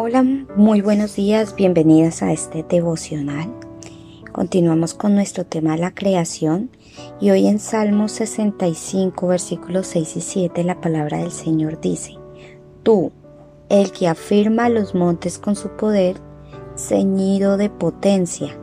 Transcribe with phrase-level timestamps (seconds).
[0.00, 3.52] Hola, muy buenos días, bienvenidas a este devocional.
[4.30, 6.70] Continuamos con nuestro tema la creación
[7.20, 12.14] y hoy en Salmo 65 versículos 6 y 7 la palabra del Señor dice,
[12.84, 13.10] Tú,
[13.70, 16.18] el que afirma los montes con su poder,
[16.76, 18.56] ceñido de potencia,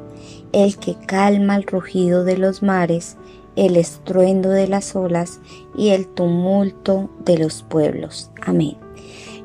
[0.53, 3.17] el que calma el rugido de los mares,
[3.57, 5.41] el estruendo de las olas
[5.77, 8.31] y el tumulto de los pueblos.
[8.41, 8.77] Amén.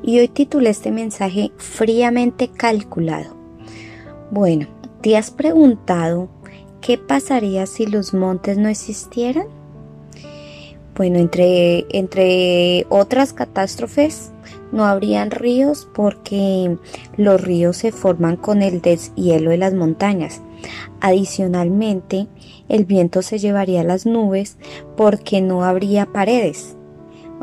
[0.02, 3.36] Y hoy titulé este mensaje fríamente calculado.
[4.30, 4.66] Bueno,
[5.02, 6.28] ¿te has preguntado
[6.80, 9.46] qué pasaría si los montes no existieran?
[10.94, 14.32] Bueno, entre, entre otras catástrofes,
[14.72, 16.76] no habrían ríos porque
[17.16, 20.42] los ríos se forman con el deshielo de las montañas.
[21.00, 22.28] Adicionalmente,
[22.68, 24.58] el viento se llevaría las nubes
[24.96, 26.76] porque no habría paredes,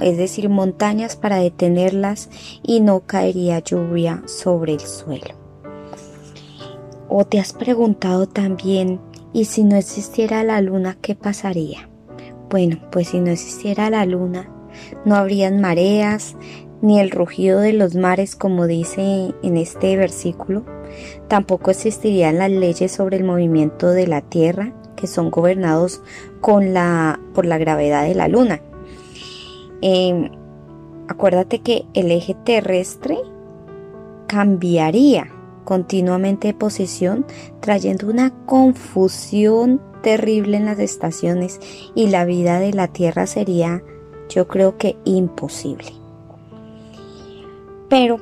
[0.01, 2.29] es decir, montañas para detenerlas
[2.63, 5.35] y no caería lluvia sobre el suelo.
[7.09, 8.99] ¿O te has preguntado también,
[9.33, 11.89] ¿y si no existiera la luna, qué pasaría?
[12.49, 14.49] Bueno, pues si no existiera la luna,
[15.05, 16.35] no habrían mareas,
[16.81, 20.65] ni el rugido de los mares como dice en este versículo.
[21.27, 26.01] Tampoco existirían las leyes sobre el movimiento de la Tierra, que son gobernados
[26.41, 26.63] por
[27.45, 28.61] la gravedad de la Luna.
[29.81, 30.31] Em,
[31.07, 33.17] acuérdate que el eje terrestre
[34.27, 35.27] cambiaría
[35.63, 37.25] continuamente de posición,
[37.59, 41.59] trayendo una confusión terrible en las estaciones
[41.93, 43.83] y la vida de la Tierra sería,
[44.29, 45.91] yo creo que imposible.
[47.89, 48.19] Pero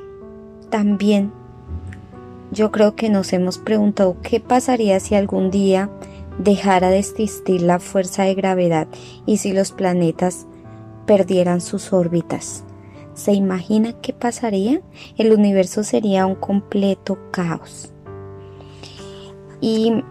[0.70, 1.32] también
[2.52, 5.90] yo creo que nos hemos preguntado qué pasaría si algún día
[6.40, 8.88] dejara de existir la fuerza de gravedad
[9.26, 10.48] y si los planetas
[11.06, 12.64] perdieran sus órbitas.
[13.14, 14.82] ¿Se imagina qué pasaría?
[15.18, 17.94] El universo sería un completo caos.
[19.62, 20.04] Y,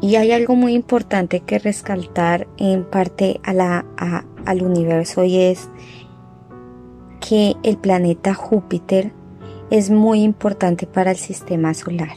[0.00, 5.68] y hay algo muy importante que rescatar en parte a al universo y es
[7.20, 9.12] que el planeta Júpiter
[9.70, 12.16] es muy importante para el sistema solar,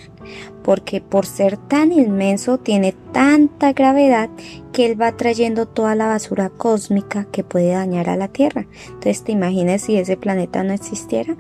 [0.64, 4.30] porque por ser tan inmenso tiene tanta gravedad
[4.74, 8.68] que él va trayendo toda la basura cósmica que puede dañar a la Tierra.
[8.88, 11.36] Entonces te imaginas si ese planeta no existiera.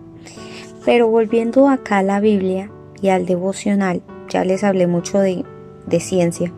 [0.85, 5.43] Pero volviendo acá a la Biblia y al devocional, ya les hablé mucho de,
[5.87, 6.53] de ciencia.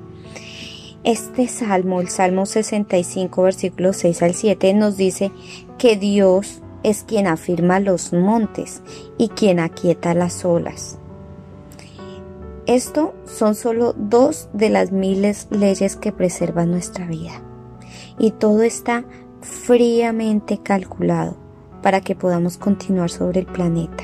[1.04, 5.32] Este salmo, el Salmo 65, versículos 6 al 7, nos dice
[5.78, 8.82] que Dios es quien afirma los montes
[9.18, 11.00] y quien aquieta las olas.
[12.68, 17.42] Esto son solo dos de las miles leyes que preservan nuestra vida.
[18.20, 19.06] Y todo está
[19.42, 21.38] fríamente calculado
[21.82, 24.04] para que podamos continuar sobre el planeta.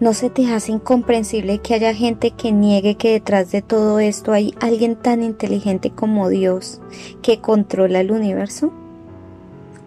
[0.00, 4.32] ¿No se te hace incomprensible que haya gente que niegue que detrás de todo esto
[4.32, 6.80] hay alguien tan inteligente como Dios
[7.22, 8.72] que controla el universo?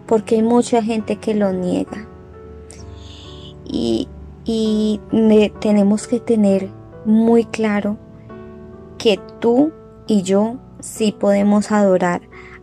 [0.06, 2.06] porque hay mucha gente que lo niega.
[3.64, 4.08] Y,
[5.60, 6.68] tenemos que tener
[7.04, 7.98] muy claro
[8.98, 9.72] que tú
[10.06, 12.22] y yo sí podemos adorar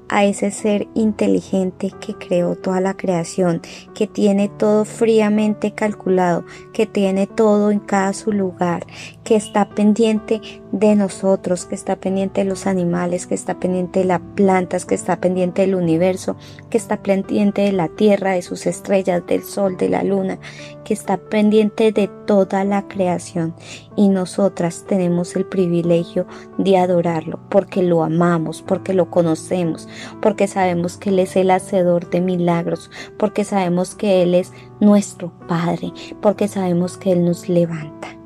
[0.10, 3.62] a ese ser inteligente que creó toda la creación,
[3.96, 8.86] que tiene todo fríamente calculado, que tiene todo en cada su lugar,
[9.24, 10.42] que está pendiente
[10.72, 14.96] de nosotros, que está pendiente de los animales, que está pendiente de las plantas, que
[14.96, 16.36] está pendiente del universo,
[16.70, 20.40] que está pendiente de la tierra, de sus estrellas, del sol, de la luna,
[20.84, 23.56] que está pendiente de toda la creación.
[23.96, 26.26] Y nosotras tenemos el privilegio
[26.58, 29.88] de adorarlo porque lo amamos, porque lo conocemos,
[30.22, 35.32] porque sabemos que Él es el hacedor de milagros, porque sabemos que Él es nuestro
[35.48, 38.23] Padre, porque sabemos que Él nos levanta.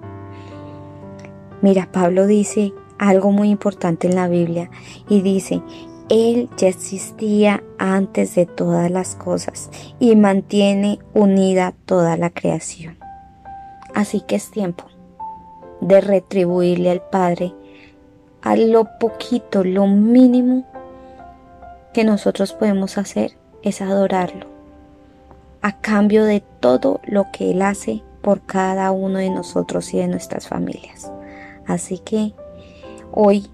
[1.61, 4.69] Mira, Pablo dice algo muy importante en la Biblia
[5.09, 5.61] y dice,
[6.09, 9.69] Él ya existía antes de todas las cosas
[9.99, 12.97] y mantiene unida toda la creación.
[13.93, 14.85] Así que es tiempo
[15.81, 17.53] de retribuirle al Padre
[18.41, 20.65] a lo poquito, lo mínimo
[21.93, 24.45] que nosotros podemos hacer es adorarlo
[25.61, 30.07] a cambio de todo lo que Él hace por cada uno de nosotros y de
[30.07, 31.11] nuestras familias.
[31.67, 32.33] Así que
[33.11, 33.47] hoy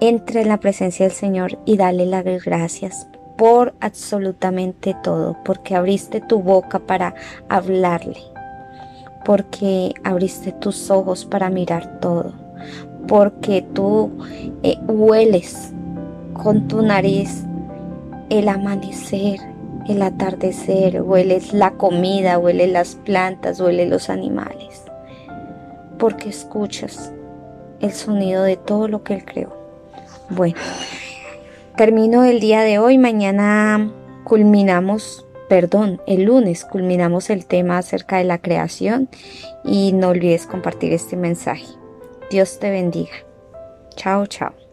[0.00, 6.20] entre en la presencia del Señor y dale las gracias por absolutamente todo, porque abriste
[6.20, 7.14] tu boca para
[7.48, 8.20] hablarle,
[9.24, 12.32] porque abriste tus ojos para mirar todo,
[13.08, 14.12] porque tú
[14.62, 15.72] eh, hueles
[16.32, 17.44] con tu nariz
[18.30, 19.40] el amanecer,
[19.88, 24.83] el atardecer, hueles la comida, hueles las plantas, hueles los animales,
[25.98, 27.12] porque escuchas
[27.80, 29.56] el sonido de todo lo que Él creó.
[30.30, 30.56] Bueno,
[31.76, 33.90] termino el día de hoy, mañana
[34.24, 39.08] culminamos, perdón, el lunes culminamos el tema acerca de la creación
[39.64, 41.66] y no olvides compartir este mensaje.
[42.30, 43.14] Dios te bendiga.
[43.96, 44.63] Chao, chao.